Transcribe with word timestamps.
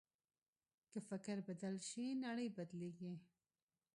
که 0.91 0.99
فکر 1.09 1.37
بدل 1.47 1.75
شي، 1.87 2.05
نړۍ 2.25 2.47
بدلېږي. 2.57 3.13